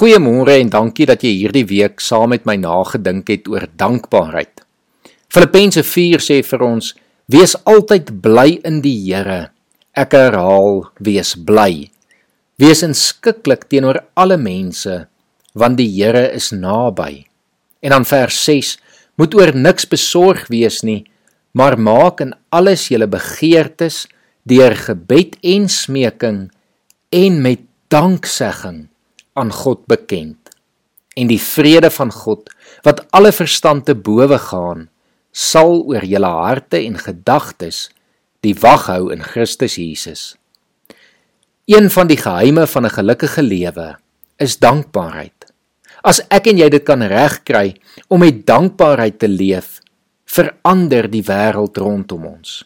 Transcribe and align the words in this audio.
Goeiemôre 0.00 0.54
en 0.56 0.70
dankie 0.72 1.04
dat 1.04 1.20
jy 1.20 1.34
hierdie 1.42 1.66
week 1.68 2.00
saam 2.00 2.30
met 2.32 2.46
my 2.48 2.54
nagedink 2.56 3.28
het 3.28 3.48
oor 3.52 3.66
dankbaarheid. 3.76 4.62
Filippense 5.28 5.82
4 5.84 6.22
sê 6.24 6.38
vir 6.40 6.62
ons: 6.64 6.86
Wees 7.28 7.52
altyd 7.68 8.08
bly 8.24 8.54
in 8.64 8.78
die 8.80 8.94
Here. 8.96 9.50
Ek 9.92 10.16
herhaal: 10.16 10.86
Wees 11.04 11.34
bly. 11.36 11.90
Wees 12.56 12.80
inskikkelik 12.86 13.66
teenoor 13.68 14.00
alle 14.16 14.38
mense, 14.40 14.94
want 15.52 15.76
die 15.76 15.90
Here 15.92 16.30
is 16.32 16.48
naby. 16.48 17.26
En 17.84 17.92
dan 17.92 18.08
vers 18.08 18.38
6: 18.48 18.78
Moet 19.20 19.36
oor 19.36 19.52
niks 19.52 19.84
besorg 19.84 20.46
wees 20.48 20.80
nie, 20.80 21.02
maar 21.52 21.76
maak 21.76 22.24
in 22.24 22.32
alles 22.48 22.86
julle 22.88 23.10
begeertes 23.10 24.06
deur 24.48 24.72
gebed 24.80 25.36
en 25.44 25.68
smeking 25.68 26.46
en 27.12 27.42
met 27.44 27.68
danksegging 27.92 28.86
aan 29.40 29.52
God 29.52 29.86
bekend. 29.90 30.50
En 31.16 31.26
die 31.26 31.40
vrede 31.40 31.90
van 31.90 32.12
God 32.12 32.50
wat 32.86 33.02
alle 33.16 33.32
verstand 33.32 33.86
te 33.88 33.94
bowe 33.94 34.38
gaan, 34.38 34.88
sal 35.32 35.82
oor 35.86 36.04
julle 36.06 36.30
harte 36.30 36.80
en 36.80 36.98
gedagtes 36.98 37.88
die 38.44 38.54
wag 38.62 38.86
hou 38.88 39.10
in 39.12 39.22
Christus 39.22 39.76
Jesus. 39.76 40.34
Een 41.70 41.90
van 41.92 42.08
die 42.08 42.18
geheime 42.18 42.66
van 42.66 42.86
'n 42.86 42.96
gelukkige 42.98 43.42
lewe 43.42 43.96
is 44.38 44.58
dankbaarheid. 44.58 45.52
As 46.02 46.20
ek 46.30 46.46
en 46.46 46.58
jy 46.58 46.68
dit 46.68 46.84
kan 46.84 47.02
regkry 47.02 47.76
om 48.08 48.20
met 48.20 48.46
dankbaarheid 48.46 49.18
te 49.18 49.28
leef, 49.28 49.80
verander 50.24 51.10
die 51.10 51.22
wêreld 51.22 51.76
rondom 51.76 52.24
ons. 52.26 52.64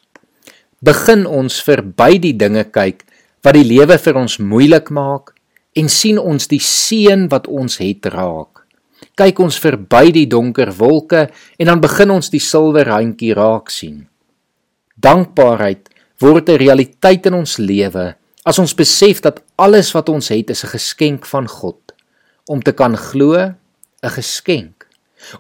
Begin 0.80 1.27
ons 1.27 1.62
verby 1.62 2.18
die 2.18 2.37
dinge 2.37 2.65
kyk 2.65 3.04
wat 3.43 3.54
die 3.54 3.65
lewe 3.65 3.98
vir 3.98 4.16
ons 4.16 4.38
moeilik 4.38 4.91
maak 4.91 5.34
en 5.74 5.88
sien 5.88 6.19
ons 6.19 6.48
die 6.48 6.62
seën 6.62 7.28
wat 7.28 7.46
ons 7.46 7.78
het 7.82 8.06
raak. 8.06 8.65
Kyk 9.15 9.38
ons 9.38 9.59
verby 9.62 10.10
die 10.15 10.26
donker 10.26 10.73
wolke 10.74 11.29
en 11.59 11.71
dan 11.71 11.82
begin 11.82 12.10
ons 12.10 12.30
die 12.30 12.43
silwer 12.43 12.88
randjie 12.90 13.35
raak 13.35 13.71
sien. 13.71 14.07
Dankbaarheid 14.96 15.90
word 16.23 16.48
'n 16.48 16.59
realiteit 16.59 17.26
in 17.26 17.35
ons 17.35 17.59
lewe 17.59 18.15
as 18.45 18.59
ons 18.59 18.74
besef 18.76 19.21
dat 19.24 19.40
alles 19.57 19.93
wat 19.96 20.09
ons 20.09 20.29
het 20.29 20.51
is 20.51 20.65
'n 20.65 20.74
geskenk 20.76 21.26
van 21.26 21.48
God. 21.48 21.80
Om 22.46 22.63
te 22.63 22.73
kan 22.73 22.96
glo, 22.96 23.35
'n 24.02 24.10
geskenk. 24.10 24.87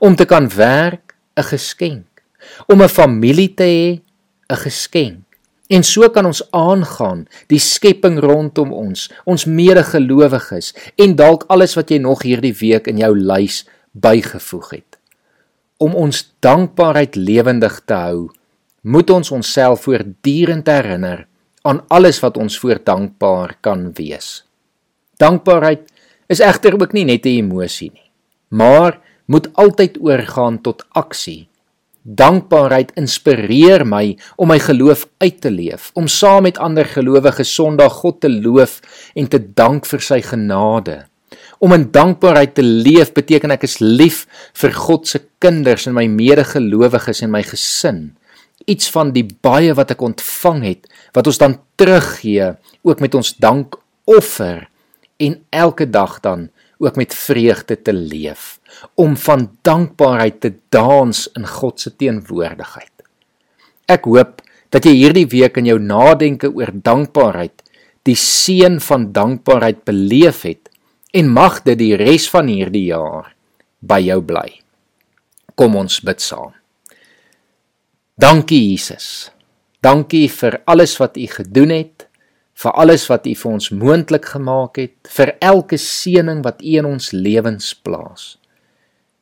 Om 0.00 0.16
te 0.16 0.24
kan 0.24 0.48
werk, 0.48 1.14
'n 1.36 1.42
geskenk. 1.42 2.22
Om 2.66 2.82
'n 2.82 2.88
familie 2.88 3.54
te 3.54 3.64
hê, 3.64 4.00
'n 4.48 4.56
geskenk. 4.56 5.23
En 5.72 5.82
so 5.82 6.08
kan 6.12 6.26
ons 6.28 6.42
aangaan, 6.52 7.24
die 7.48 7.60
skepping 7.62 8.18
rondom 8.20 8.72
ons, 8.72 9.06
ons 9.24 9.46
medegelowiges 9.48 10.74
en 11.00 11.14
dalk 11.16 11.46
alles 11.48 11.76
wat 11.78 11.90
jy 11.90 12.02
nog 12.04 12.24
hierdie 12.26 12.52
week 12.58 12.90
in 12.90 13.00
jou 13.00 13.14
lys 13.16 13.62
bygevoeg 13.92 14.70
het. 14.76 14.98
Om 15.80 15.96
ons 15.96 16.20
dankbaarheid 16.44 17.16
lewendig 17.16 17.80
te 17.88 17.96
hou, 17.96 18.18
moet 18.84 19.10
ons 19.10 19.30
onsself 19.32 19.86
voortdurend 19.88 20.68
herinner 20.68 21.24
aan 21.64 21.80
alles 21.88 22.20
wat 22.20 22.36
ons 22.36 22.58
voor 22.60 22.82
dankbaar 22.84 23.56
kan 23.64 23.88
wees. 23.96 24.44
Dankbaarheid 25.16 25.88
is 26.28 26.44
egter 26.44 26.76
ook 26.76 26.92
nie 26.92 27.04
net 27.04 27.24
'n 27.24 27.40
emosie 27.40 27.90
nie, 27.94 28.10
maar 28.48 29.00
moet 29.26 29.48
altyd 29.56 29.96
oorgaan 30.00 30.60
tot 30.60 30.84
aksie 30.92 31.48
Dankbaarheid 32.04 32.90
inspireer 33.00 33.86
my 33.88 34.10
om 34.36 34.50
my 34.52 34.58
geloof 34.60 35.06
uit 35.24 35.38
te 35.40 35.48
leef, 35.50 35.88
om 35.96 36.04
saam 36.04 36.44
met 36.44 36.60
ander 36.60 36.84
gelowiges 36.84 37.54
Sondag 37.56 38.02
God 38.02 38.20
te 38.20 38.28
loof 38.28 38.82
en 39.16 39.28
te 39.32 39.40
dank 39.40 39.88
vir 39.88 40.04
sy 40.04 40.20
genade. 40.20 40.98
Om 41.64 41.72
in 41.72 41.86
dankbaarheid 41.94 42.52
te 42.58 42.64
leef 42.64 43.14
beteken 43.16 43.54
ek 43.56 43.64
is 43.64 43.78
lief 43.80 44.26
vir 44.60 44.76
God 44.76 45.08
se 45.08 45.22
kinders 45.40 45.88
en 45.88 45.96
my 45.96 46.04
medegelowiges 46.12 47.24
en 47.24 47.32
my 47.32 47.40
gesin. 47.46 48.10
Iets 48.68 48.92
van 48.92 49.14
die 49.16 49.24
baie 49.24 49.72
wat 49.72 49.96
ek 49.96 50.04
ontvang 50.04 50.60
het, 50.68 50.84
wat 51.16 51.32
ons 51.32 51.40
dan 51.40 51.56
teruggee, 51.80 52.52
ook 52.84 53.00
met 53.00 53.16
ons 53.16 53.32
dankoffer 53.40 54.66
en 55.16 55.38
elke 55.50 55.86
dag 55.90 56.20
dan 56.20 56.48
ook 56.78 56.96
met 56.96 57.14
vreugde 57.14 57.82
te 57.82 57.92
leef, 57.92 58.58
om 58.94 59.16
van 59.16 59.50
dankbaarheid 59.62 60.40
te 60.40 60.52
dans 60.68 61.26
in 61.32 61.46
God 61.46 61.80
se 61.80 61.96
teenwoordigheid. 61.96 62.90
Ek 63.86 64.08
hoop 64.10 64.42
dat 64.74 64.86
jy 64.88 64.94
hierdie 64.96 65.28
week 65.30 65.60
in 65.60 65.68
jou 65.70 65.78
nadenke 65.78 66.50
oor 66.50 66.72
dankbaarheid 66.74 67.62
die 68.04 68.18
seën 68.18 68.80
van 68.82 69.12
dankbaarheid 69.16 69.84
beleef 69.86 70.42
het 70.48 70.68
en 71.14 71.30
mag 71.30 71.62
dit 71.62 71.78
die 71.78 71.94
res 71.96 72.26
van 72.32 72.50
hierdie 72.50 72.88
jaar 72.90 73.30
by 73.80 74.00
jou 74.02 74.18
bly. 74.24 74.48
Kom 75.54 75.76
ons 75.78 76.00
bid 76.02 76.20
saam. 76.20 76.52
Dankie 78.18 78.60
Jesus. 78.72 79.30
Dankie 79.84 80.26
vir 80.32 80.58
alles 80.70 80.96
wat 80.98 81.16
U 81.20 81.26
gedoen 81.30 81.70
het 81.74 81.93
vir 82.54 82.72
alles 82.78 83.08
wat 83.10 83.26
U 83.26 83.34
vir 83.34 83.52
ons 83.52 83.70
moontlik 83.74 84.30
gemaak 84.36 84.78
het, 84.78 84.96
vir 85.10 85.34
elke 85.42 85.78
seëning 85.80 86.42
wat 86.46 86.62
U 86.62 86.78
in 86.80 86.88
ons 86.88 87.10
lewens 87.12 87.74
plaas. 87.74 88.34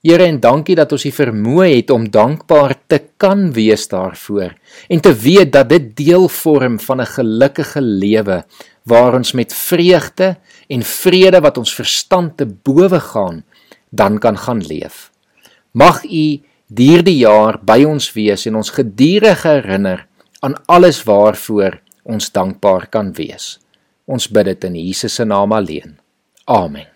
Here 0.03 0.27
en 0.27 0.41
dankie 0.43 0.75
dat 0.75 0.91
ons 0.93 1.05
die 1.07 1.15
vermoë 1.15 1.69
het 1.77 1.91
om 1.95 2.09
dankbaar 2.11 2.75
te 2.91 2.99
kan 3.23 3.53
wees 3.55 3.87
daarvoor 3.87 4.57
en 4.91 5.03
te 5.05 5.13
weet 5.15 5.53
dat 5.55 5.69
dit 5.71 5.93
deel 5.95 6.27
vorm 6.27 6.81
van 6.83 7.01
'n 7.01 7.07
gelukkige 7.07 7.81
lewe 7.81 8.43
waar 8.83 9.15
ons 9.15 9.33
met 9.33 9.55
vreugde 9.55 10.37
en 10.69 10.83
vrede 10.83 11.41
wat 11.41 11.59
ons 11.59 11.75
verstand 11.75 12.37
te 12.37 12.47
bowe 12.47 13.01
gaan 13.01 13.45
dan 13.91 14.19
kan 14.19 14.39
gaan 14.39 14.61
leef. 14.67 15.11
Mag 15.73 16.05
U 16.05 16.43
hierdie 16.77 17.19
jaar 17.19 17.61
by 17.63 17.85
ons 17.85 18.13
wees 18.13 18.47
en 18.47 18.57
ons 18.57 18.71
gedurig 18.71 19.43
herinner 19.43 20.07
aan 20.41 20.57
alles 20.67 21.03
waarvoor 21.05 21.79
ons 22.03 22.31
dankbaar 22.33 22.89
kan 22.89 23.13
wees. 23.17 23.59
Ons 24.07 24.29
bid 24.29 24.51
dit 24.51 24.65
in 24.65 24.79
Jesus 24.81 25.15
se 25.15 25.25
naam 25.25 25.53
alleen. 25.53 25.99
Amen. 26.45 26.89